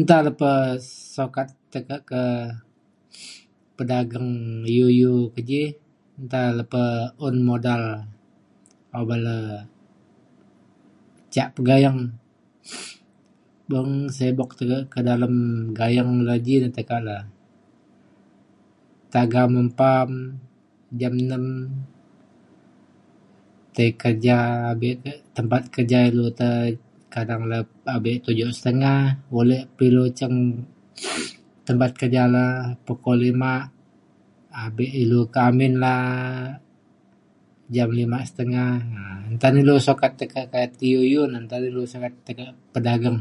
Nta 0.00 0.16
le 0.24 0.30
pa 0.40 0.52
sukat 1.14 1.48
tekak 1.72 2.00
ke 2.10 2.22
pedagang 3.76 4.30
iu 4.76 4.86
iu 5.00 5.14
ke 5.34 5.40
ji 5.50 5.62
nta 6.26 6.40
le 6.56 6.64
pe 6.72 6.82
un 7.26 7.36
modal 7.48 7.82
apan 8.96 9.20
le 9.26 9.38
ca 11.34 11.42
pegayeng. 11.54 12.00
Mung 13.70 13.90
sibuk 14.16 14.50
tekak 14.58 14.82
ke 14.92 14.98
dalem 15.08 15.34
gayeng 15.78 16.08
teknologi 16.12 16.54
di 16.62 16.68
tekak 16.76 17.00
le. 17.06 17.16
Taga 19.12 19.42
mempam 19.54 20.08
jam 21.00 21.14
nem 21.30 21.44
ti 23.74 23.84
kerja 24.02 24.38
bio 24.80 24.94
te 25.02 25.12
tempat 25.36 25.62
kerja 25.74 25.98
ilu 26.08 26.26
te 26.40 26.50
kadang 27.14 27.42
le 27.50 27.58
pabe 27.84 28.12
tujuh 28.26 28.50
setengah 28.56 28.98
boleh 29.34 29.60
pe 29.74 29.82
ilu 29.90 30.04
cam 30.18 30.32
tempat 31.66 31.90
kerja 32.00 32.22
na 32.34 32.42
pukul 32.86 33.16
lima 33.24 33.52
abe 34.64 34.86
ilu 35.02 35.20
kak 35.34 35.46
amin 35.50 35.74
la’a 35.82 36.58
jam 37.74 37.88
lime 37.98 38.18
setengah 38.30 38.68
um 38.98 39.20
nta 39.34 39.46
na 39.52 39.58
ilu 39.64 39.74
sukat 39.86 40.12
tekak 40.20 40.44
na 40.52 40.58
iu 40.90 41.00
iu 41.12 41.22
na 41.30 41.38
nta 41.44 41.56
na 41.62 41.66
ilu 41.70 41.82
sukat 41.92 42.12
tekak 42.26 42.50
pedagang 42.74 43.18